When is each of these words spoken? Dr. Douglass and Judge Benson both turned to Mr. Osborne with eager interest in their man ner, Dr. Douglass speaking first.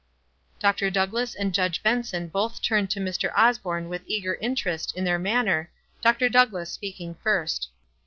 Dr. 0.59 0.89
Douglass 0.89 1.35
and 1.35 1.53
Judge 1.53 1.83
Benson 1.83 2.27
both 2.27 2.59
turned 2.59 2.89
to 2.89 2.99
Mr. 2.99 3.31
Osborne 3.37 3.87
with 3.87 4.01
eager 4.07 4.33
interest 4.41 4.97
in 4.97 5.03
their 5.03 5.19
man 5.19 5.45
ner, 5.45 5.69
Dr. 6.01 6.27
Douglass 6.27 6.71
speaking 6.71 7.13
first. 7.21 7.69